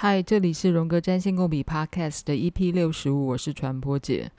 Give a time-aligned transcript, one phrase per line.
[0.00, 4.30] 嗨，这里是荣格占星共笔 Podcast 的 EP 六十五，我是传播姐。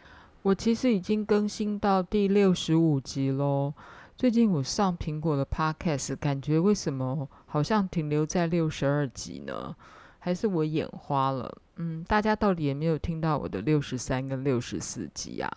[0.42, 3.74] 我其实已经更新到第六十五集喽。
[4.16, 9.76] 最近我上苹果的 Podcast，感觉为什么好像停留在六十二集呢？
[10.20, 11.54] 还是我眼花了？
[11.76, 15.52] 嗯，大家到底有没有听到我的六十三跟六十四集啊？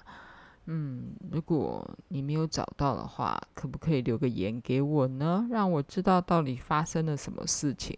[0.67, 5.47] 嗯，如果你没有找到的话，可不可以留个言给我呢？
[5.49, 7.97] 让我知道到底发生了什么事情。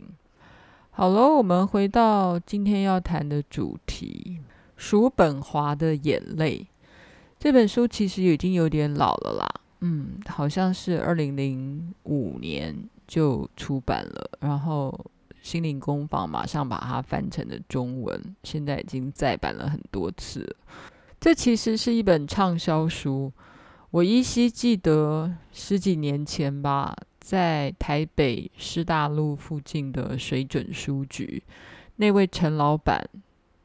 [0.97, 4.39] 好喽，我们回到今天要谈的主题——
[4.79, 6.65] 叔本华的眼泪。
[7.37, 14.97] 这本书其实已经有点老了啦，嗯，好像是二零零五年就出版了，然后
[15.43, 20.49] 心灵工坊马上把它翻成了中文，现在已经再版了很多次。
[21.19, 23.33] 这其实是一本畅销书，
[23.91, 26.97] 我依稀记得十几年前吧。
[27.25, 31.43] 在台北师大路附近的水准书局，
[31.97, 33.03] 那位陈老板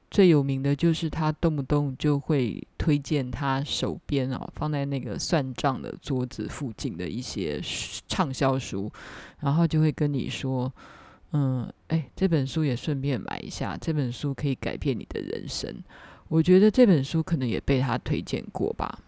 [0.09, 7.59] 最有名的就是他动不动就会推荐他手边啊放在那个算账的桌子附近的一些
[8.07, 8.89] 畅销书，
[9.41, 10.71] 然后就会跟你说
[11.33, 15.83] ：“嗯，哎，这本书也顺便买一下，这本书可以改变你的人生。”
[16.29, 18.99] 我觉得这本书可能也被他推荐过吧。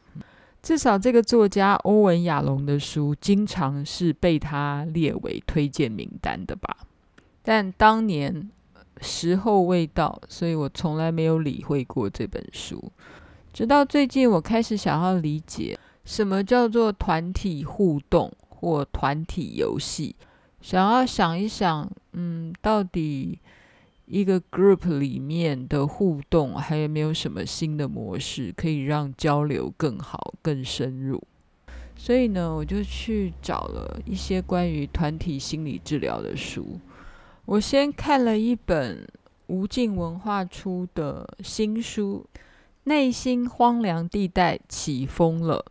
[0.61, 6.77] 至少这个作家欧文·亚龙的书，经常是被他列为推荐名单的吧。
[7.41, 8.49] 但当年
[9.01, 12.91] 时候未到，所以我从来没有理会过这本书。
[13.51, 20.15] 直到最近，我开始想要理解什么叫做团体互动或团体游戏，
[20.61, 23.39] 想要想一想，嗯，到底。
[24.11, 31.23] 一个 group 里面的互动，还有没有什么新的模式可以让交流更好、更深入？
[31.95, 36.77] 所以呢，我就去找了一些关于团体心理治疗的书。
[37.45, 39.07] 我先看了一本
[39.47, 42.25] 无尽文化出的新书
[42.83, 45.65] 《内心荒凉地带起风了》。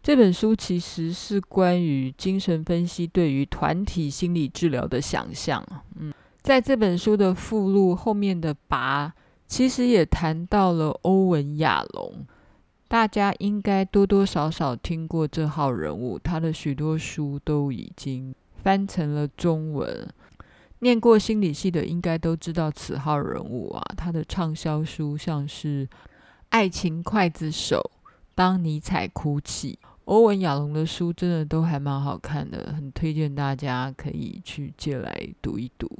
[0.00, 5.66] 这本书其实是关于精神分析对于团体心理治疗的想象。
[5.98, 6.14] 嗯。
[6.44, 9.10] 在这本书的附录后面的跋，
[9.46, 12.26] 其实也谈到了欧文·亚龙。
[12.86, 20.06] 大家应该多多少少听过这号人物，他的许多书都已经翻成了中文。
[20.80, 25.86] 念过心理系的应该都知道此号人物啊，他的畅销书像是
[26.50, 27.78] 《爱情刽子手》
[28.34, 29.78] 《当尼采哭泣》。
[30.04, 35.90] 欧文·亚龙的书真的都还蛮好看的，很推荐大家可以去借来读一读。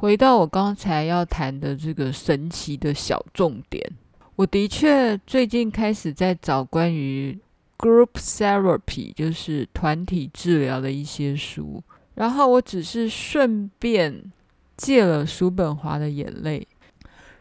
[0.00, 3.86] 回到我刚才要谈的这个神奇的小重点，
[4.34, 7.38] 我的确最近开始在找关于
[7.76, 11.82] group therapy，就是团体治疗的一些书，
[12.14, 14.32] 然后我只是顺便
[14.74, 16.66] 借了叔本华的眼泪，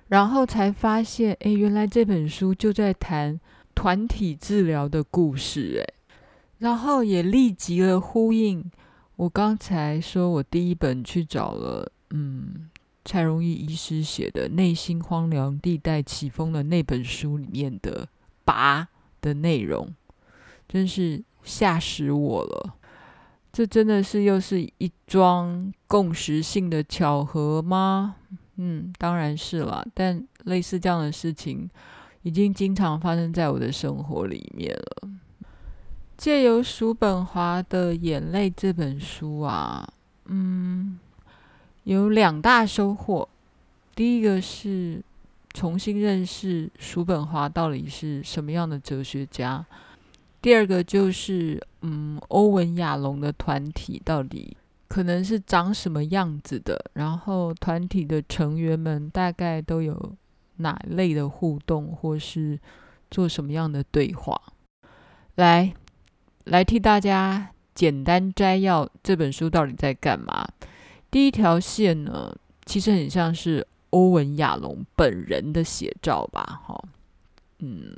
[0.10, 3.40] 然后才发现，哎，原来这本书就在谈
[3.74, 6.18] 团体治疗的故事，哎，
[6.58, 8.70] 然后也立即了呼应
[9.16, 11.94] 我刚才说我第一本去找了。
[12.12, 12.70] 嗯，
[13.06, 18.08] 蔡荣义医师写的《内心荒凉地带起风》的那本书里面的
[18.44, 18.88] “拔”
[19.22, 19.94] 的内容，
[20.68, 22.76] 真是吓死我了。
[23.52, 28.16] 这真的是又是一桩共识性的巧合吗？
[28.58, 29.86] 嗯，当然是了。
[29.94, 31.70] 但类似这样的事情，
[32.22, 35.10] 已经经常发生在我的生活里面了。
[36.18, 39.88] 借由叔本华的眼泪这本书啊，
[40.26, 41.00] 嗯。
[41.90, 43.28] 有两大收获，
[43.96, 45.02] 第一个是
[45.54, 49.66] 重新认识叔本华到底是什么样的哲学家，
[50.40, 54.56] 第二个就是，嗯，欧文亚龙的团体到底
[54.88, 60.14] 可能是长什么样子的，然后团体的成员们大概都有
[60.58, 62.60] 哪类的互动，或是
[63.10, 64.40] 做什么样的对话，
[65.38, 65.74] 来，
[66.44, 70.48] 来替大家简单摘要这本书到底在干嘛。
[71.12, 76.80] 第一条线呢，其实很像是欧文亚龙本人的写照吧，哈，
[77.60, 77.92] 嗯，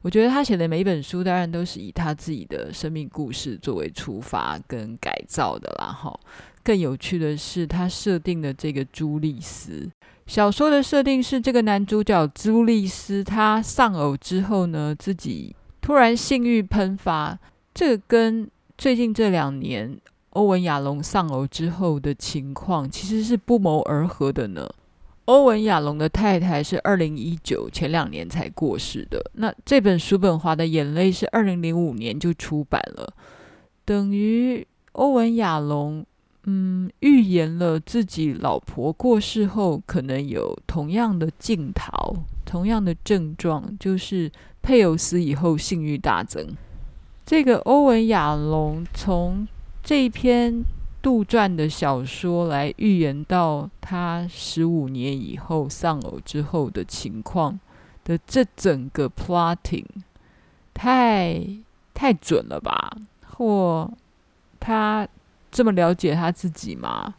[0.00, 6.18] 我觉得他写的每一本书，当然都是以他自己的生命故事作为出发跟改造的啦，哈。
[6.62, 9.86] 更有趣的是，他设定的这个朱利斯
[10.26, 17.38] 小说的设定是，这个男主角朱利斯他丧偶之后呢，自己突然性欲喷发，
[17.74, 18.48] 这个跟
[18.78, 20.00] 最近这两年。
[20.34, 24.68] 欧文亚龙丧偶之后的情况其实是不谋而合的呢。
[25.24, 33.10] 欧文亚龙的太太是二零一九前两年才过世的，那这本叔本华的眼泪是二零零五年就出版了，
[33.84, 36.04] 等于欧文亚龙
[36.44, 42.14] 嗯，预言了自己老婆过世后可能有同样的镜头、
[42.44, 46.46] 同样的症状，就是配偶死以后性欲大增。
[47.24, 49.48] 这个欧文·亚龙从
[49.84, 50.64] 这一篇
[51.02, 57.60] 杜撰的小说来预言到他十五年以后丧偶之后的情况
[58.02, 59.84] 的这整个 plotting，
[60.72, 61.38] 太
[61.92, 62.96] 太准了吧？
[63.26, 63.92] 或
[64.58, 65.06] 他。
[65.50, 67.14] 这么了解他自己吗？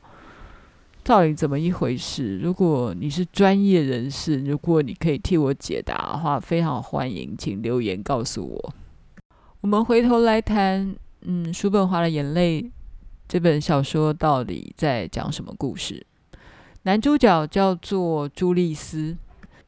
[1.06, 2.38] 到底怎么一回事？
[2.39, 8.73] 如果你是专业人士，如果你可以替我解答的话，非常欢迎，请留言告诉我。
[9.62, 10.94] 我们回头来谈，
[11.27, 12.62] 嗯，《叔本华的眼泪》
[13.27, 16.06] 这本小说到底在讲什么故事？
[16.83, 19.18] 男主角叫做朱利斯，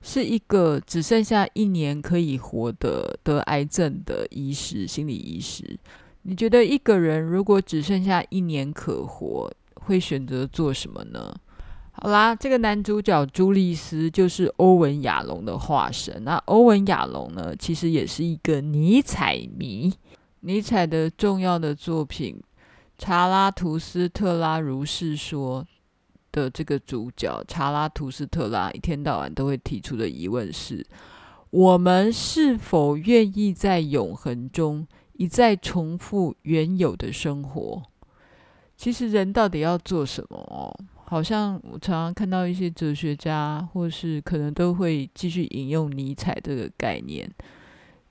[0.01, 5.80] 是一个只剩下一年可以活的得癌症的医师，心理医师。
[6.21, 11.33] 你觉得一个人如果只剩下一年可活，会选择做什么呢？
[11.92, 16.24] 好啦，这个男主角朱利斯就是欧文·亚龙的化身。
[16.24, 19.92] 那欧文·亚龙呢，其实也是一个尼采迷。
[20.42, 22.36] 尼采的重要的作品
[22.98, 25.63] 《查拉图斯特拉如是说》
[26.31, 30.86] 的这个主角查拉图斯特拉，一天到晚都会提出的疑问是：
[31.50, 34.88] 我们是否愿意在永恒中？
[35.13, 37.81] 一再重复原有的生活，
[38.78, 40.72] 其实人到底要做什么哦？
[41.06, 47.28] 好像我常常看到一些哲学家，或是可能都会继续引用尼采这个概念，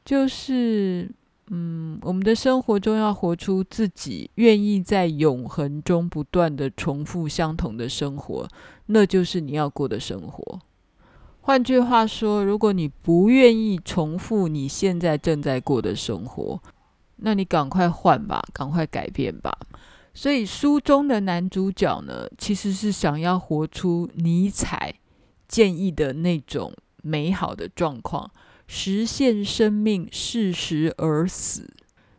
[0.05, 1.09] 就是
[1.51, 8.49] 嗯，我们的生活中要活出自己愿意在永恒中不断的重复相同的生活，
[8.87, 10.61] 那就是你要过的生活。
[11.43, 16.61] 换句话说，如果你不愿意重复你现在正在过的生活，
[17.19, 19.57] 那你赶快换吧，赶快改变吧。
[20.13, 24.93] 所以书中的男主角呢，其实是想要活出尼采
[25.47, 26.73] 建议的那种
[27.03, 28.29] 美好的状况，
[28.67, 31.69] 实现生命适时而死。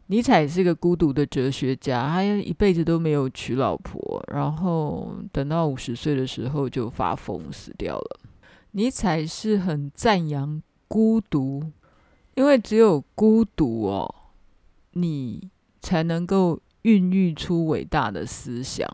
[0.08, 8.20] 尼采是个孤独的哲学家，他一辈子都没有娶老婆，然后等到五十岁的时候就发疯死掉了。
[8.72, 11.72] 尼采是很赞扬孤独，
[12.36, 14.16] 因为只有孤独哦。
[14.94, 18.88] 你才能够孕育出伟大的思想。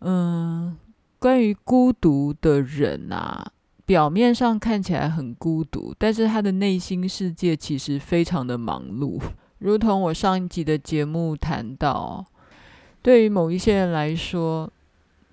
[0.00, 0.76] 嗯，
[1.18, 3.52] 关于孤独的人啊，
[3.86, 9.20] 表面上看起来很孤独，但是他的内心世界其实非常的忙碌。
[9.58, 12.24] 如同我上一集的节目谈到，
[13.02, 14.70] 对于某一些人来说，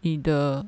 [0.01, 0.65] 你的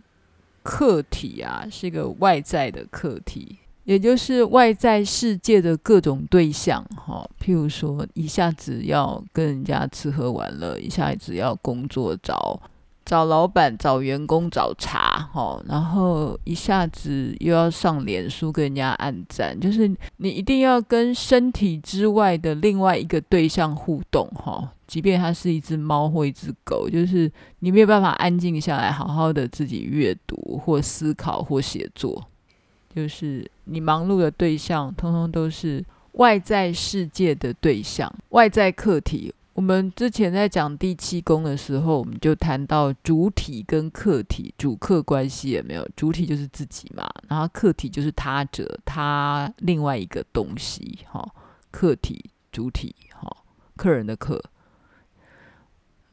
[0.64, 3.58] 客体啊，是一个外在的客体。
[3.84, 12.58] 也就是外在世界的各种对象，哈，譬如说一下子要跟人家吃喝玩乐，一下子要工作找
[13.06, 32.24] 找老板、找员工、找茬，哈，然后一下子又要上脸书跟人家按赞，就是你一定要跟身体之外的另外一个对象互动，哈，即便它是一只猫或一只狗，就是你没有办法安静下来，好好的自己阅读或思考或写作。
[32.96, 35.84] 就是你忙碌的对象，通通都是
[36.14, 39.34] 外在世界的对象、外在课题。
[39.54, 45.88] 我们之前在讲第七宫的时候，我们就谈到主体跟客体、主客关系有没有？
[45.96, 51.00] 主体就是自己嘛，然后客体就是他者，他另外一个东西。
[51.06, 51.24] 哈，
[51.70, 53.32] 客体、主体，哈，
[53.76, 54.42] 客人的客，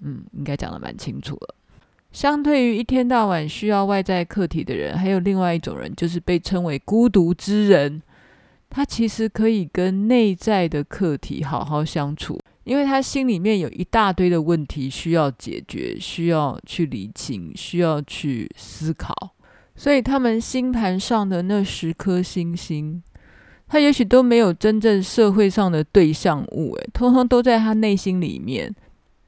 [0.01, 1.55] 嗯，应该讲得蛮清楚了。
[2.13, 8.03] 相对于一天到晚需要外在客体的人，还有另外一种人，就是被称为孤独之人。
[8.69, 12.39] 他其实可以跟内在的客体好好相处，
[12.71, 19.13] 因为他心里面有一大堆的问题需要解决，需要去理清，需要去思考。
[19.75, 23.03] 所以他们星盘上的那十颗星星，
[23.67, 28.73] 他也许都没有真正社会上的对象物，诶，通通都在他内心里面。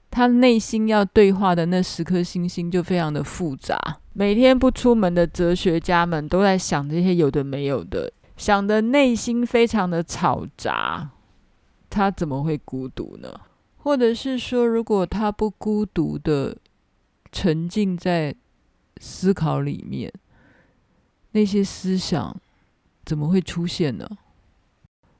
[0.09, 3.77] 他内心要对话的那十颗星星就非常的复杂。
[4.13, 11.11] 每天不出门的哲学家们都在想这些有的没有的，想的内心非常的嘈杂。
[11.93, 13.41] 他怎么会孤独呢？
[13.77, 16.57] 或者是说，如果他不孤独的
[17.31, 18.35] 沉浸在
[18.97, 20.13] 思考里面，
[21.33, 22.35] 那些思想
[23.05, 24.09] 怎么会出现呢？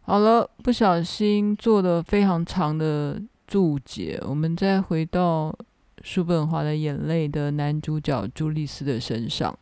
[0.01, 3.23] 好了，不小心做了非常长的。
[3.45, 5.55] 注解，我们再回到
[6.01, 9.55] 叔本华的眼泪的男主角朱利斯的身上。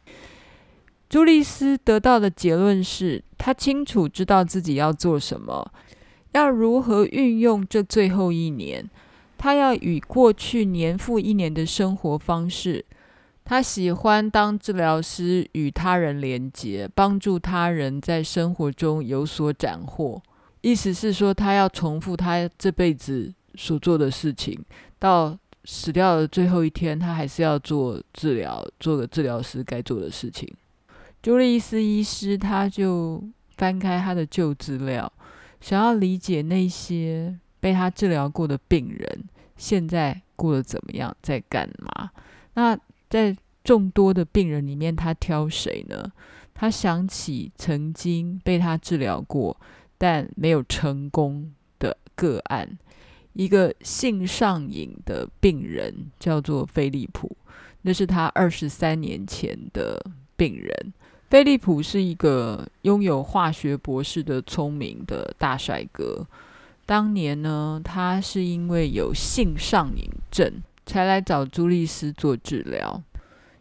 [1.09, 5.73] 朱利斯得到的结论是他清楚知道自己要做什么，
[6.33, 8.89] 要如何运用这最后一年。
[9.39, 12.85] 他要与过去年复一年的生活方式
[13.43, 20.23] 他喜欢当治疗师，与他人连结，帮助他人在生活中有所斩获。
[20.61, 24.57] 意思是说，他要重复他这辈子所做的事情，
[24.99, 30.47] 到死掉的最后一天，他还是要做治疗，做个治疗师该做的事情。
[31.23, 33.25] 朱利斯医师他就
[33.57, 35.11] 翻开他的旧资料，
[35.61, 39.25] 想要理解那些被他治疗过的病人
[39.57, 42.11] 现在过得怎么样，在干嘛。
[42.55, 46.13] 那在众多的病人里面，他挑谁呢？
[46.55, 49.59] 他想起曾经被他治疗过
[49.97, 52.79] 但没有成功的个案，
[53.35, 57.37] 一个性上瘾的病人叫做菲利普，
[57.83, 60.03] 那是他二十三年前的
[60.37, 60.93] 病人。
[61.31, 66.27] 菲利普是一个拥有化学博士的聪明的大帅哥。
[66.85, 70.63] 当年呢，他是因为有性上瘾症。
[70.87, 73.01] 才来找朱莉斯做治疗。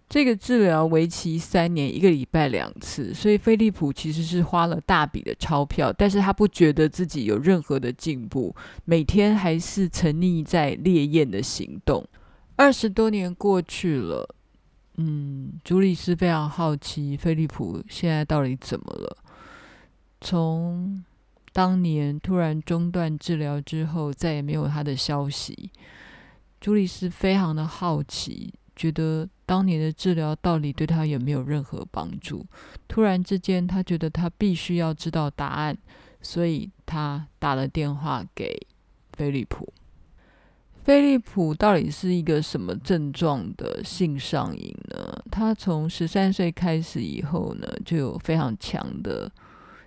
[0.07, 12.03] 这个治疗为期三年，一个礼拜两次，所以菲利普其实是花了大笔的钞票，但是他不觉得自己有任何的进步，每天还是沉溺在烈焰的行动。
[12.55, 14.27] 二十多年过去了，
[15.01, 19.17] 嗯，朱莉斯非常好奇菲利普现在到底怎么了。
[20.19, 21.01] 从
[21.53, 25.71] 当年突然中断治疗之后，再也没有他的消息。
[26.59, 32.45] 朱莉斯非常的好奇，觉得当年的治疗到底对他有没有任何帮助？
[32.89, 35.77] 突然之间，他觉得他必须要知道答案，
[36.21, 38.59] 所以他打了电话给
[39.13, 39.71] 菲利普。
[40.83, 45.23] 菲利普到底是一个什么症状的性上瘾呢？
[45.29, 49.31] 他从十三岁开始以后呢，就有非常强的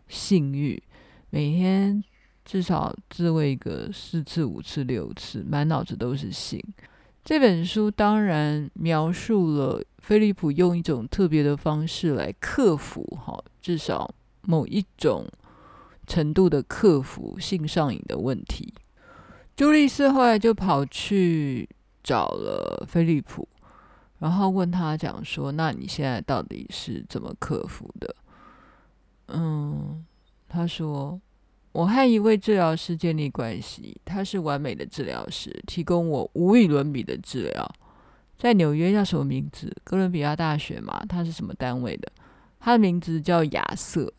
[0.09, 0.83] 性欲，
[1.31, 2.03] 每天。
[2.45, 6.61] 至少自慰个四次、五次、六次，满脑子都是性。
[7.25, 15.25] 这本书当然描述了菲利普用一种特别的方式来克服，哈，至少某一种
[16.05, 18.75] 程度的克服性上瘾的问题。
[19.63, 21.69] 朱莉斯后来就跑去
[22.03, 23.47] 找了菲利普，
[24.19, 28.13] 然后问他讲说：“那你现在到底是怎么克服的？”
[29.33, 30.05] 嗯，
[30.49, 31.21] 他说。
[31.71, 37.75] 我和一位治疗师建立关系，他是完美的治疗师，提供我无与伦比的治疗。
[38.37, 39.73] 在纽约叫什么名字？
[39.85, 41.03] 哥伦比亚大学嘛？
[41.09, 42.11] 他是什么单位的？
[42.59, 44.13] 他的名字叫亚瑟。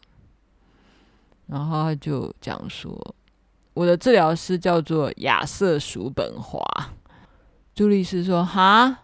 [1.46, 3.16] 然后他就讲说，
[3.74, 6.64] 我的治疗师叫做亚瑟·叔本华。
[7.76, 9.00] 朱莉斯说：“哈，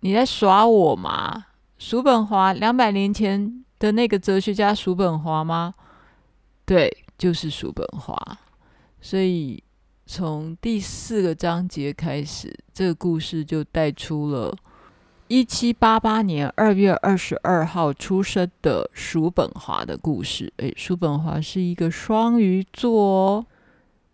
[0.00, 1.46] 你在耍我吗？
[1.78, 5.74] 叔本华，两百年前的那个哲学家叔本华吗？”
[6.64, 7.02] 对。
[7.18, 8.14] 就是叔本华，
[9.00, 9.64] 所以
[10.04, 14.54] 从第四个章节开始，这个故事就带出了
[15.26, 20.52] 一七八八年二月二十二号出生的叔本华的故事。
[20.58, 23.46] 诶，叔本华是一个双鱼座哦，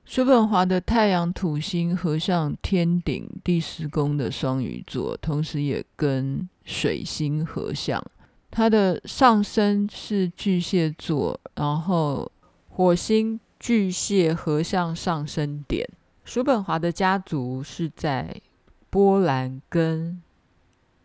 [0.04, 8.02] 叔本华的太阳土星合上天顶第十宫的双鱼座，同时也跟水星合相。
[8.50, 12.30] 他的上升是巨蟹座，然后。
[12.74, 15.86] 火星巨蟹合相上升点，
[16.24, 18.40] 叔本华的家族是在
[18.88, 20.22] 波兰跟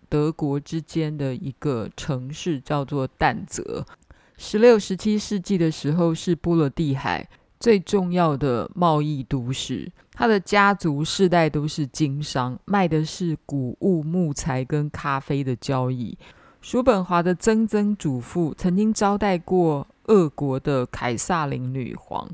[0.07, 3.85] 德国之间的一个城市，叫做但泽。
[4.37, 7.27] 十六、十七世纪的时候，是波罗的海
[7.59, 9.91] 最重要的贸易都市。
[10.13, 16.17] 他的家族世代都是经商，卖的是谷物、木材跟咖啡的交易。
[16.61, 19.87] 叔本华的曾曾祖父曾经招待过。
[20.07, 22.29] 俄国的凯撒琳女皇，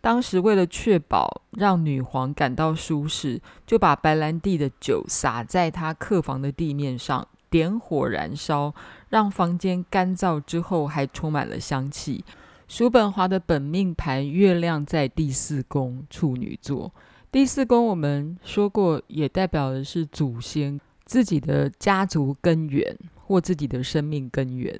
[0.00, 8.74] 当时为了确保让女皇感到舒适，就把白兰地的酒洒在她客房的地面上，点火燃烧，
[9.10, 12.24] 让房间干燥之后还充满了香气。
[12.68, 16.92] 叔本华的本命盘月亮在第四宫处女座，
[17.32, 24.78] 第四宫我们说过，也代表的是祖先自己的家族根源或自己的生命根源。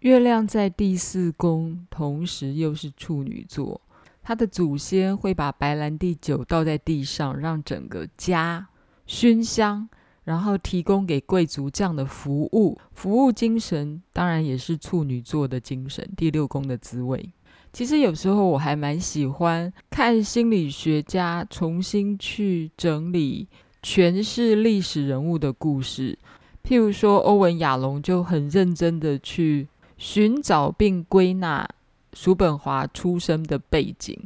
[0.00, 3.80] 月亮在第四宫，同时又是处女座。
[4.22, 8.68] 他的祖先会把白兰地酒倒在地上，让整个家
[9.06, 9.88] 熏香，
[10.24, 12.78] 然后提供给贵族这样的服务。
[12.92, 17.32] 服务精神当然也是处女座的精神，第六宫的滋味。
[17.72, 23.48] 其实有时候我还蛮喜欢看心理学家重新去整理
[23.82, 26.18] 诠释历史人物的故事，
[26.62, 29.68] 譬如说欧文亚龙就很认真的去。
[29.98, 31.68] 寻找并归纳
[32.12, 34.18] 叔本华出生的背景，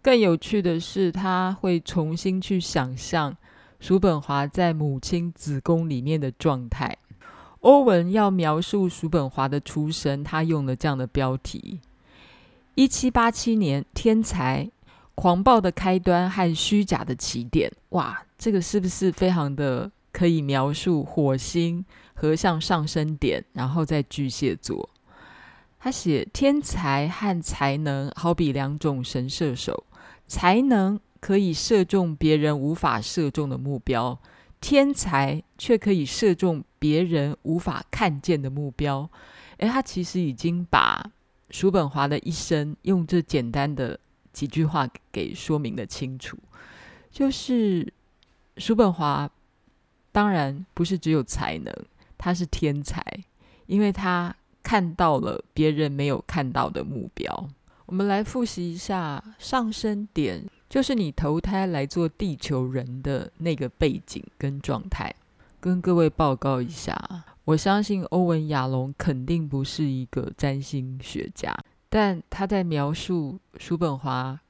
[0.00, 3.36] 更有趣的是，他会重新去想象
[3.86, 6.96] 叔本华在母亲子宫里面的状态。
[7.60, 11.78] 欧文要描述叔本华的出生，他用了这样的标题：
[12.76, 14.70] 一七八七年，天才、
[15.14, 17.70] 狂暴的开端和虚假的起点。
[17.90, 24.88] 哇，这个是不是非常的可以描述火星合向上升点，然后在巨蟹座？
[25.78, 29.84] 他写天才和才能好比两种神射手，
[30.26, 34.20] 才能可以射中别人无法射中的目标。
[34.60, 39.08] 天才却可以射中别人无法看见的目标。
[39.56, 41.10] 诶，他其实已经把
[41.48, 43.98] 叔本华的一生用这简单的
[44.34, 46.36] 几句话给说明的清楚。
[47.10, 47.90] 就是
[48.58, 49.30] 叔本华
[50.12, 51.74] 当然不是只有才能，
[52.18, 53.02] 他是天才，
[53.64, 57.48] 因为他看到了别人没有看到的目标。
[57.86, 60.46] 我们来复习一下上升点。
[60.74, 65.14] 就是你投胎来做地球人的那个背景跟状态，
[65.60, 66.98] 跟各位报告一下。
[67.44, 71.56] 我相信欧文·亚龙肯定不是一个占星学家，
[71.88, 74.40] 但他在描述叔本华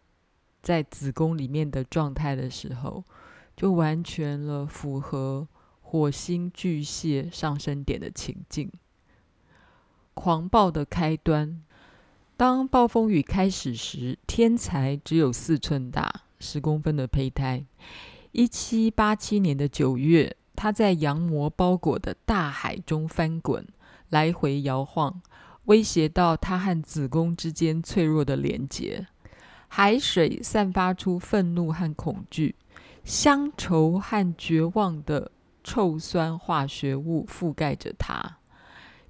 [0.62, 3.04] 在子宫里面的状态的时候，
[3.54, 5.46] 就完全了符合
[5.82, 8.72] 火星巨蟹上升点的情境。
[10.14, 11.62] 狂暴的开端。
[12.36, 17.64] 当暴风雨开始时，天才只有四寸大，十公分的胚胎。
[18.32, 23.64] 一七八七年的九月，他在羊膜包裹的大海中翻滚，
[24.08, 25.22] 来回摇晃，
[25.66, 29.06] 威胁到他和子宫之间脆弱的连接。
[29.68, 32.56] 海水散发出愤怒和恐惧，
[33.04, 35.30] 乡愁和绝望的
[35.62, 38.38] 臭酸化学物覆盖着他。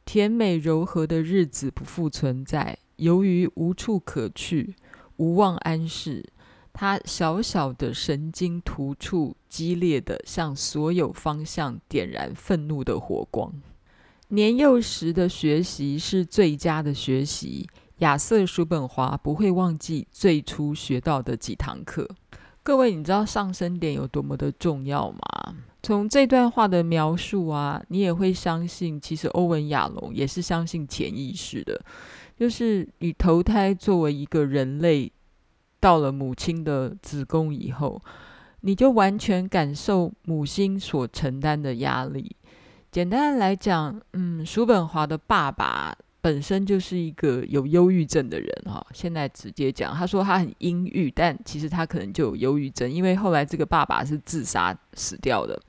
[0.05, 2.77] 甜美柔和的日子不复存在。
[2.97, 4.75] 由于无处可去，
[5.17, 6.25] 无望安适，
[6.73, 13.53] 他小小的神经突触激烈地向所有方向点燃愤怒的火光。
[14.29, 17.69] 年幼时的学习是最佳的学习。
[17.99, 22.09] 亚瑟·叔本华不会忘记最初学到的几堂课。
[22.61, 25.55] 各位，你知道上升点有多么的重要吗？
[25.81, 31.81] 从这段话的描述啊，你也会相信，其实欧文·亚隆也是相信潜意识的。
[32.37, 35.11] 就是你投胎作为一个人类，
[35.81, 38.03] 到了母亲的子宫以后，
[38.61, 42.35] 你就完全感受母亲所承担的压力。
[42.91, 48.85] 简单来讲，嗯，叔本华的爸爸本身就是一个有忧郁症的人哈。
[48.93, 55.61] 现在直接讲，他说他很阴郁，但其实他可能就有忧郁症，因为后来这个爸爸是自杀死掉的。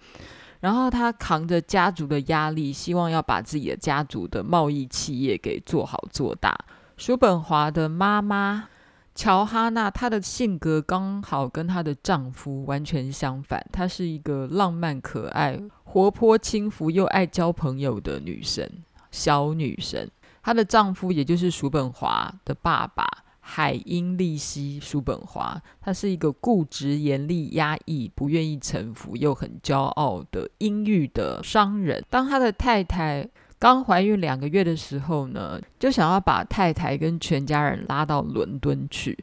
[0.59, 6.57] 然后他扛着家族的压力，希望要把自己的家族的贸易企业给做好做大。
[6.97, 8.69] 叔本华的妈妈
[9.13, 13.65] 乔哈娜，她的性格刚好跟她的丈夫完全相反。
[13.71, 18.69] 她是一个浪漫可爱、活泼轻浮又爱交朋友的女生，
[19.11, 20.09] 小女生。
[20.41, 23.05] 她的丈夫也就是叔本华的爸爸。
[23.47, 32.03] 海因利希·叔本华，他是一个固执、严厉、压抑、不愿意臣服又很骄傲的阴郁的商人。
[32.09, 33.29] 当他的太太
[33.59, 39.15] 刚怀孕两个月的时候呢，就想要把太太跟全家人拉到伦敦去，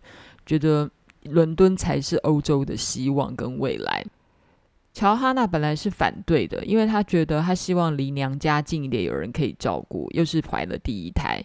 [0.46, 0.88] 觉得
[1.24, 4.04] 伦敦才是欧洲的希望跟未来。
[4.94, 11.44] 乔哈娜本来是反对的，因为她觉得她希望离娘家近一点，有人可以照顾，又是怀了第一胎。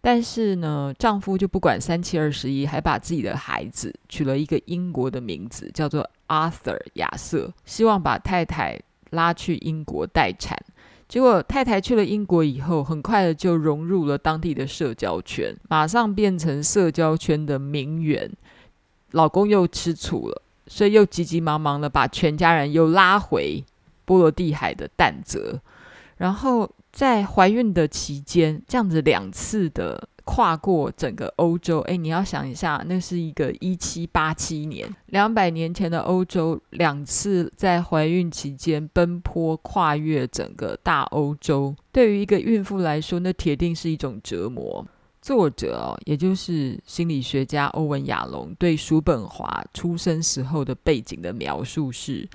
[0.00, 8.80] 但是呢，丈夫就不管三七二十一，还把自己的孩子取了一个英国的名字，叫做 Arthur 亚瑟，希望把太太
[9.10, 10.56] 拉去英国待产。
[11.08, 18.30] 结果太太去了英国以后，很快的就融入了当地的社交圈，马上变成社交圈的名媛。
[19.10, 23.64] 老公又吃醋了，所以又急急忙忙的把全家人又拉回
[24.04, 25.60] 波罗的海的但泽，
[26.18, 26.70] 然后。
[26.92, 44.84] 在怀孕的期间，这样子两次的跨过整个欧洲，哎，你要想一下，那是一个一七八七年，两百年前的欧洲，两次在怀孕期间奔波跨越整个大欧洲，对于一个孕妇来说，那铁定是一种折磨。
[45.20, 52.26] 作者，也就是心理学家欧文·亚隆对叔本华出生时候的背景的描述是。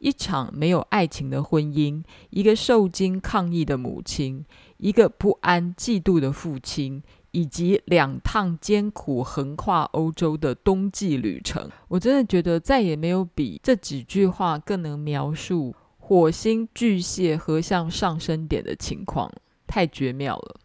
[0.00, 4.44] 一场没有爱情的婚姻，一个受惊抗议的母亲，
[4.78, 11.70] 一个不安嫉妒的父亲，以及两趟艰苦横跨欧洲的冬季旅程。
[11.88, 19.30] 我真的觉得再也没有比这几句话更能描述火星巨蟹合相上升点的情况，
[19.66, 20.56] 太绝妙了。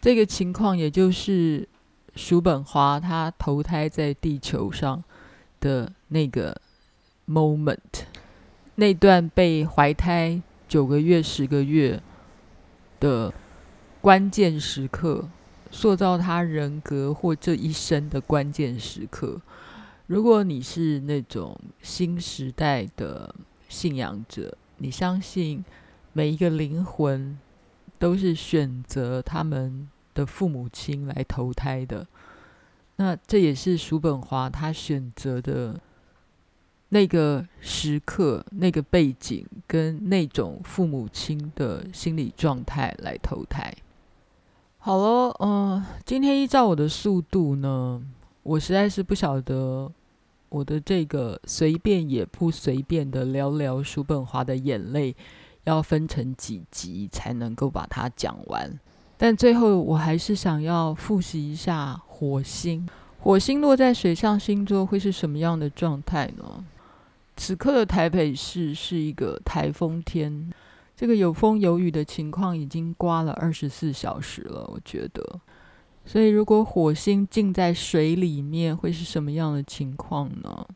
[0.00, 1.68] 这个情况也就是
[2.14, 5.02] 叔本华他投胎在地球上
[5.58, 6.60] 的那个
[7.26, 8.06] moment。
[8.76, 12.02] 那段被怀胎九个月、十个月
[13.00, 13.32] 的
[14.00, 15.28] 关键时刻，
[15.70, 19.40] 塑造他人格或这一生的关键时刻。
[20.06, 23.34] 如果你是那种新时代的
[23.68, 25.64] 信仰者，你相信
[26.12, 27.38] 每一个灵魂
[27.98, 32.06] 都是选择他们的父母亲来投胎的，
[32.96, 35.80] 那这也是叔本华他选择的
[36.96, 43.70] 那个时刻、那个背景跟那种父母亲的心理状态来投胎。
[44.78, 48.02] 好了，嗯、今天依照我的速度呢，
[48.42, 49.92] 我实在是不晓得
[50.48, 55.14] 我的这个随便也不随便的聊聊叔本华的眼泪，
[55.64, 58.72] 要分成几集才能够把它讲完。
[59.18, 62.88] 但最后我还是想要复习一下火星，
[63.20, 66.64] 火星落在水上星座会是什么样的状态呢？
[67.36, 70.50] 此刻的台北市是一个台风天。
[70.96, 75.40] 这个有风有雨的情况已经刮了二十四小时了，我觉得。
[76.06, 80.66] 所以，如果火星浸在水里面，会是什么样的情况呢？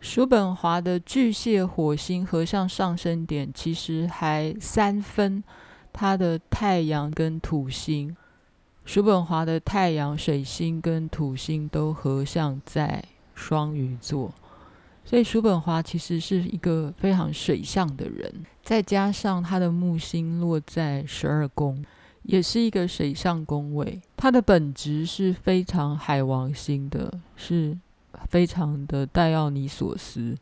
[0.00, 5.42] 叔本华的巨蟹火星合相上升点其实还三分
[5.92, 8.16] 他的太阳跟土星。
[8.84, 13.04] 叔本华的太阳、水星跟土星都合相在
[13.34, 14.32] 双鱼座。
[15.04, 21.84] 所以叔本华其实是一个非常水象的人，再加上他的木星落在十二宫，
[22.22, 24.00] 也是一个水象宫位。
[24.16, 27.76] 他的本质是非常海王星的，是
[28.28, 30.34] 非常的戴奥尼索斯。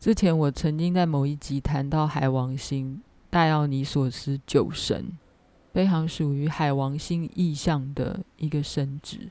[0.00, 5.12] 之前我曾经在某一集谈到海王星，戴奥尼索斯酒神，
[5.74, 9.28] 非常属于海王星意象的一个神职，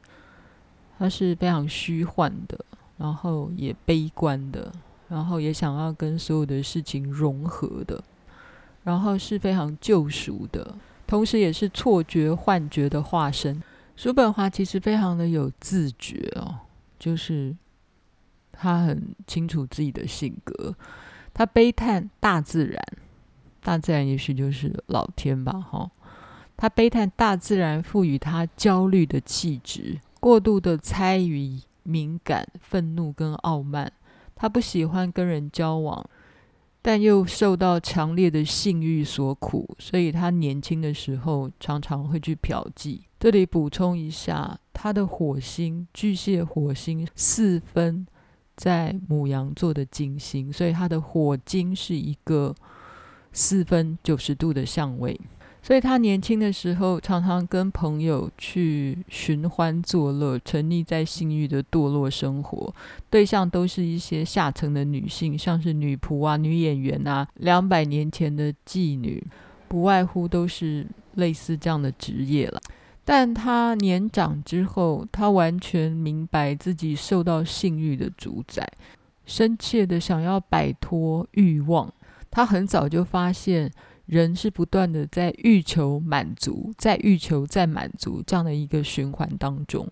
[1.00, 2.64] 他是非常虚幻的。
[2.98, 4.72] 然后也悲观的，
[5.08, 8.04] 然后也想要跟所有的事情融合的，
[8.84, 13.62] 然后是非常救赎的，同时也是错觉、幻觉的化身。
[13.96, 16.56] 叔本华其实非常的有自觉哦，
[17.00, 17.56] 就是
[18.52, 20.76] 他很清楚自己的性格，
[21.34, 22.80] 他悲叹大自然，
[23.62, 25.90] 大自然也许就是老天吧，哈、
[26.56, 31.62] 他悲叹大自然赋予他焦虑的气质，过度的猜疑。
[31.88, 33.90] 敏感、愤怒跟傲慢，
[34.36, 36.06] 他不喜欢跟人交往，
[36.82, 43.00] 但又受到强烈的性欲所苦，所以他年轻的时候常常会去嫖妓。
[43.18, 48.06] 这里补充一下，他的火星巨蟹火星四分
[48.58, 52.54] 在牡羊座的金星，所以他的火金是一个
[53.32, 55.20] 四分九十度的相位。
[55.68, 62.74] 所以他年轻的时候，常常跟朋友去寻欢作乐，沉溺在性欲的堕落生活，
[63.10, 69.22] 对象都是一些下层的女性，像是女仆啊、女演员啊，两百年前的妓女，
[69.68, 72.62] 不外乎都是类似这样的职业了。
[73.04, 78.66] 但他年长之后，他完全明白自己受到性欲的主宰，
[79.26, 81.94] 深切的想要摆脱欲望。
[82.32, 83.70] 他很早就发现。
[84.08, 89.88] 人是不断的在欲求满足，在欲求再满足这样的一个循环当中，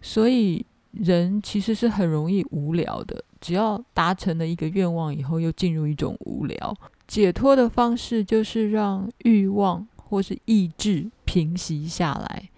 [0.00, 3.24] 所以人其实是很容易无聊的。
[3.40, 6.76] 只要达成了一个愿望以后，又进入一种无聊。
[7.06, 12.50] 解脱的方式就是让欲望或是意志平息下来，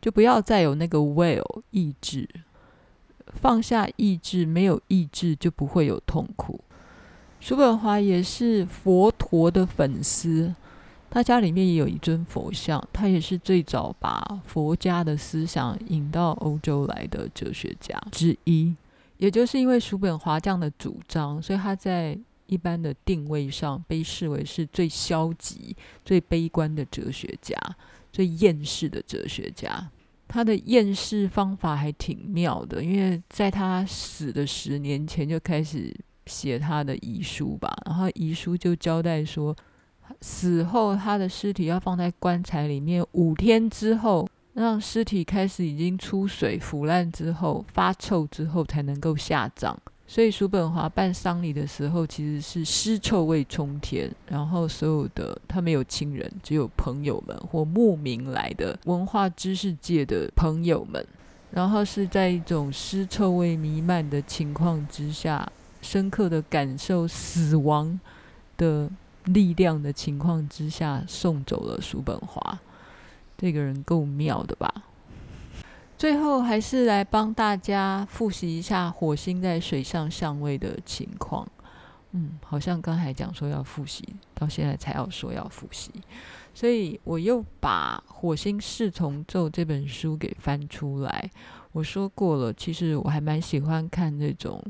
[0.00, 2.28] 就不要再有那个 will 意志，
[3.28, 6.60] 放下意志，没有意志就不会有痛苦。
[7.46, 10.52] 叔本华也是佛陀的粉丝，
[11.08, 12.84] 他家里面也有一尊佛像。
[12.92, 18.74] 他也是最早把佛家的思想引到欧洲来的哲学家之一。
[19.18, 27.56] 也就是因为叔本华这样的主张，所以他在一般的定位上被视为是最消极、最悲观的哲学家，
[28.12, 29.88] 最厌世的哲学家。
[30.26, 35.94] 他的厌世方法还挺妙的，因为在他死的十年前就开始。
[36.26, 39.56] 写他的遗书吧，然后遗书就交代说，
[40.20, 49.76] 死后他的尸体要放在棺材里面五天之后，让尸体开始已经出水腐烂之后发臭之后才能够下葬。
[50.08, 61.04] 所以叔本华办丧礼的时候其实是尸臭味冲天，然后所有的他没有亲人，只有朋友们或慕名来的文化知识界的朋友们，
[61.50, 65.50] 然后是在一种尸臭味弥漫的情况之下。
[65.86, 68.00] 深刻的感受死亡
[68.56, 68.90] 的
[69.26, 72.58] 力量的情况之下，送走了叔本华。
[73.38, 74.72] 这个人够妙的吧？
[75.96, 81.46] 最后还是来帮大家复习一下火星在水上相位的情况。
[82.10, 85.92] 嗯，好像刚才讲说要复习，到现在才要说要复习，
[86.52, 91.30] 所以我又把《火星侍从咒》这本书给翻出来。
[91.72, 94.62] 我说过了，其实我还蛮喜欢看那种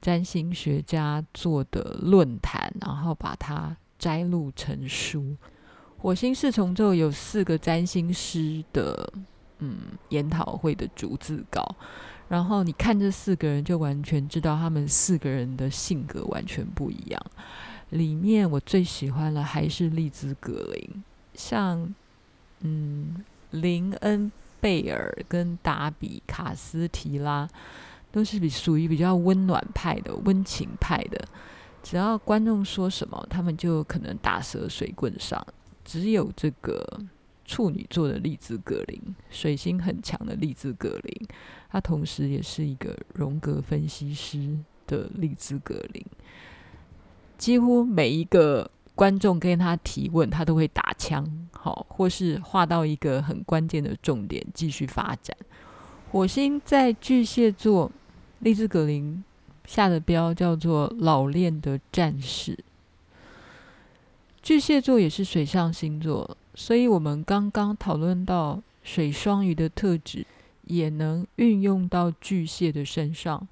[0.00, 5.20] 占星学家做的论坛，然后把它摘录成书。
[5.98, 9.12] 《火星四重奏》有四个占星师的
[9.58, 11.76] 嗯研讨会的逐字稿。
[12.28, 17.20] 然后你看这四个人，就完全知道他们四个人的性格完全不一样。
[17.90, 21.02] 里面我最喜欢的还是丽兹·格林，
[21.34, 21.92] 像
[22.60, 24.26] 嗯林恩·
[24.60, 27.48] 贝尔跟达比·卡斯提拉，
[28.10, 31.24] 都是比属于比较温暖派的、温情派的。
[31.82, 35.46] 只要观众说什么，他们就可能打蛇随棍上。
[35.84, 37.00] 只有这个。
[37.42, 41.28] 处女座的利兹格林，水星很强的利兹格林，
[41.68, 46.00] 他同时也是一个荣格分析师的利兹格林。
[47.36, 55.36] 几乎每一个观众跟他提问，他都会打枪，好，或是画到一个很关键的重点，继续发展。
[56.12, 57.90] 火星在巨蟹座，
[58.40, 59.22] 利兹格林
[59.64, 62.58] 下的标叫做“老练的战士”。
[64.42, 66.36] 巨蟹座也是水象星座。
[66.54, 70.26] 所以，我们刚刚讨论到水双鱼的特质，
[70.64, 73.46] 也能运用到巨蟹的身上。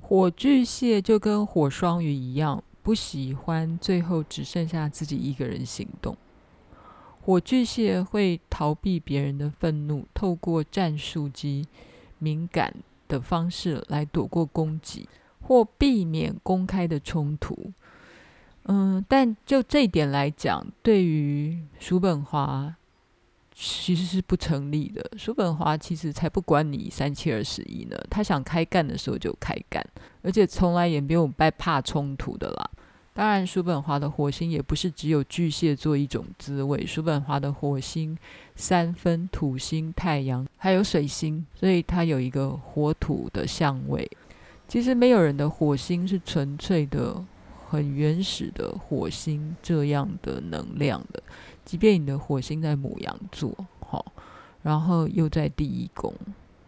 [0.00, 6.16] 火巨蟹就跟火双鱼一样，不喜欢最后只剩下自己一个人行动。
[7.20, 11.66] 火巨蟹会逃避别人的愤怒，透过战术机
[12.18, 12.74] 敏感
[13.08, 15.08] 的方式来躲过攻击，
[15.40, 17.72] 或避免公开的冲突。
[18.64, 22.74] 嗯，但就这一点来讲，对于叔本华
[23.52, 25.08] 其实是不成立的。
[25.16, 29.86] 叔本华其实才不管你三七二十一呢，他想开干的时候就开干，
[30.22, 32.70] 而且从来也没有拜怕冲突的啦。
[33.16, 38.16] 当然，叔本华的火星也不是只有巨蟹座一种滋味，叔本华的火星
[38.54, 44.06] 三分土星、太阳还有水星，所以它有一个火土的相位。
[44.68, 47.24] 其实没有人的火星是纯粹的。
[47.68, 51.20] 很原始的火星这样的能量的，
[51.64, 54.06] 即便你的火星在牡羊座，好，
[54.62, 56.14] 然后又在第一宫，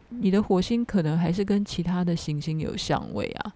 [0.09, 3.53] 你的火星可能还是跟其他的行星有相位啊。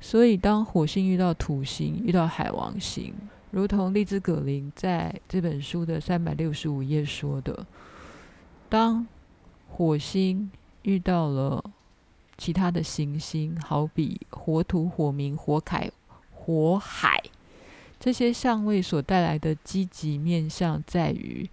[0.00, 3.14] 所以当火星遇到土星，遇到海王星，
[3.50, 7.66] 如同利兹·葛林在这本书的三百六十五页说的，
[8.68, 9.06] 当
[9.68, 10.50] 火星
[10.82, 11.64] 遇到了
[12.36, 15.90] 其他的行星，好比火土、火冥、火凯。
[16.30, 17.22] 火海
[18.00, 21.46] 这些相位所带来的积极面向，在于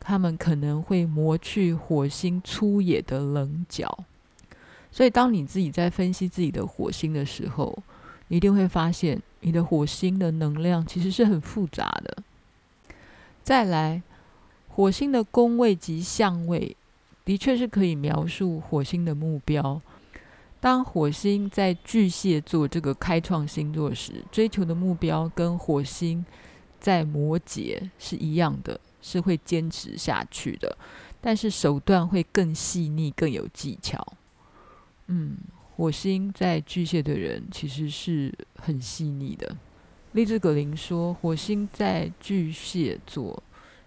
[0.00, 4.04] 他们可能会磨去火星粗野的棱角。
[4.92, 7.82] 所以，当你自己在分析自己的火星的时候，
[8.28, 12.18] 你一定会发现，你的火星的能量其实是很复杂的。
[13.42, 14.02] 再来，
[14.68, 16.76] 火星的宫位及相位，
[17.24, 19.80] 的确是可以描述火星的目标。
[20.60, 26.24] 当火星在巨蟹座这个开创星座时，追求的目标跟火星
[26.78, 30.76] 在摩羯是一样的，是会坚持下去的，
[31.20, 34.06] 但是手段会更细腻、更有技巧。
[35.14, 35.36] 嗯，
[35.76, 39.54] 火星在巨蟹的人其实是很细腻的。
[40.12, 43.42] 丽兹·格林说，火星在巨蟹座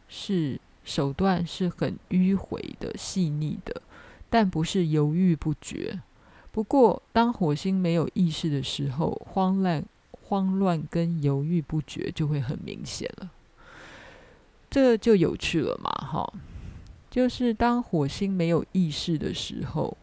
[0.08, 3.82] 是手段是很迂回的、细腻的，
[4.30, 6.00] 但不是犹豫不决。
[6.52, 13.32] 不过，当火星没有意识的时候，慌乱、慌乱跟犹豫不决就会很明显了。
[14.70, 16.34] 这就有趣了嘛，哈，
[17.10, 19.98] 就是当火星没有意识的时候，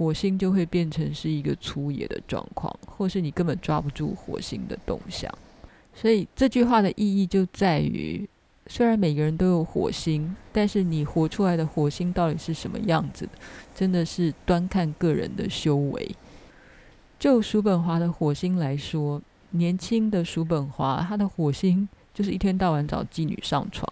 [0.00, 5.30] 火星就会变成是一个粗野的状况，或是你根本抓不住火星的动向。
[5.92, 8.26] 所以这句话的意义就在于。
[8.66, 13.28] 虽然每个人都有火星，但是你活出来的火星到底是什么样子，
[13.74, 16.14] 真的是端看个人的修为。
[17.18, 23.86] 就叔本华的火星来说，年轻的叔本华，他的火星就是一天到晚找妓女上床，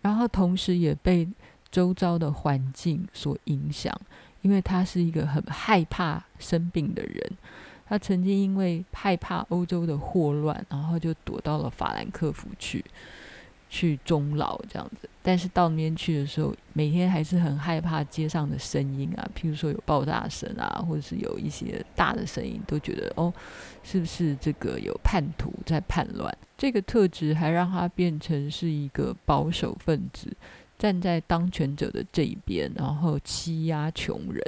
[0.00, 1.28] 然后同时也被
[1.72, 3.92] 周遭的环境所影响，
[4.42, 7.32] 因为他是一个很害怕生病的人。
[7.88, 12.84] 他曾经因为害怕欧洲的霍乱，然后就躲到了法兰克福去。
[13.74, 23.32] 去终老这样子，但是到那边去的时候，每天还是很害怕街上的声音啊，譬如说有爆炸声啊，或者是有一些大的声音，都觉得哦，
[23.82, 26.36] 是不是这个有叛徒在叛乱？
[26.58, 30.30] 这个特质还让他变成是一个保守分子，
[30.82, 34.42] 站在当权者的这一边，然后欺压穷人。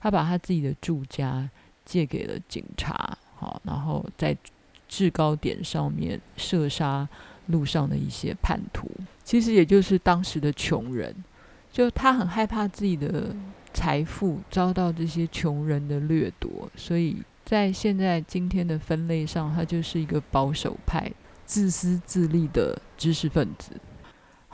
[0.00, 1.46] 他把他自己的住家
[1.84, 4.34] 借给了警察，好，然后在
[4.88, 7.06] 制高点上面射杀
[7.48, 8.90] 路上的一些叛徒。
[9.24, 11.14] 其实也就是当时的穷人，
[11.70, 13.36] 就他很害怕自己的
[13.74, 21.12] 财富遭到这些穷人的掠夺，所以在现在今天的分类上，他就是一个保守派、
[21.44, 23.72] 自私自利的知识分子。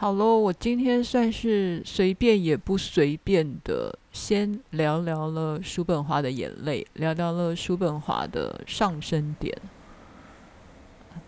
[0.00, 9.54] 好喽，我今天算是随便也不随便的，先聊聊了叔本华的眼泪，聊聊了叔本华的上升点。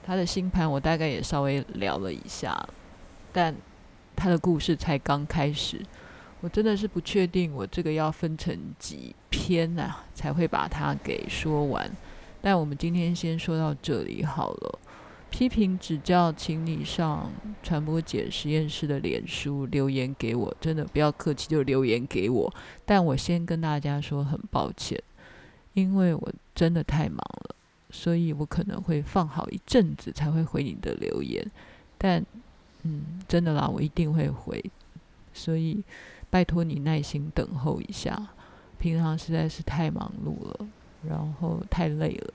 [0.03, 2.67] 他的星盘我大概也稍微聊了一下，
[3.31, 3.55] 但
[4.17, 5.79] 他的故事才刚开始，
[6.41, 11.95] 我真的是不确定我这个要分成几篇啊，才会把它给说完。
[12.41, 14.79] 但我们今天先说到这里好了。
[15.33, 22.55] 批评指教，请你上传播姐实验室的脸书留言给我，真的不要客气，就留言给我。
[22.85, 25.03] 但我先跟大家说很抱歉，
[25.73, 27.55] 因为我真的太忙了，
[27.91, 31.45] 所以我可能会放好一阵子才会回你的留言。
[31.97, 32.23] 但，
[32.83, 34.63] 嗯，真的啦，我一定会回，
[35.33, 35.83] 所以
[36.29, 38.29] 拜托你耐心等候一下。
[38.79, 40.69] 平常实在是太忙碌了，
[41.09, 42.35] 然后太累了。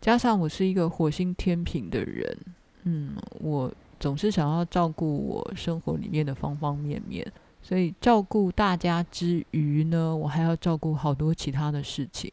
[0.00, 2.38] 加上我是一个火星天秤的人，
[2.84, 7.26] 嗯，我总是想要照顾我生活里面的方方面面，
[7.62, 12.30] 所以照顾大家之余呢，我还要照顾好多其他的事情，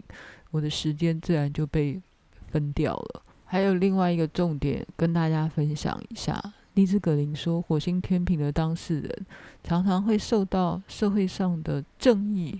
[0.51, 1.99] 我的时间自然就被
[2.51, 3.21] 分掉了。
[3.45, 6.39] 还有另外一个重点跟大家分享一下，
[6.73, 9.25] 丽兹·格林说，火星天平的当事人
[9.63, 12.59] 常常会受到社会上的正义，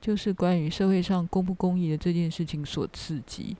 [0.00, 3.56] 就是关于社会上公不公义的这件事情所刺激。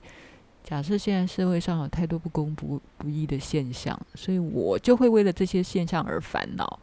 [0.62, 6.78] 假设现在社会上有太多不公不不义的现象，所以我就会为了这些现象而烦恼，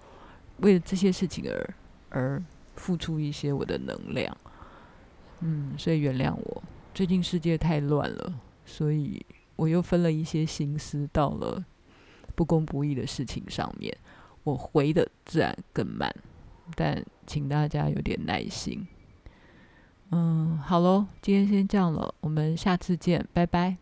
[0.57, 1.73] 为了这些事情而
[2.09, 2.43] 而
[2.75, 4.35] 付出一些我的能量。
[5.39, 6.63] 嗯，所以原谅我，
[6.93, 8.33] 最近世界太乱了，
[8.65, 11.63] 所以我又分了一些心思到了
[12.35, 13.95] 不公不义的事情上面，
[14.43, 16.13] 我回的自然更慢，
[16.75, 18.85] 但请大家有点耐心。
[20.11, 23.77] 嗯，好喽，今天先这样了，我们下次见，拜拜。